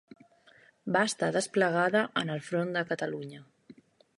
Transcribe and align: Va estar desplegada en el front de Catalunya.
Va 0.95 1.03
estar 1.09 1.29
desplegada 1.35 2.01
en 2.23 2.33
el 2.37 2.41
front 2.49 2.75
de 2.79 2.85
Catalunya. 2.93 3.45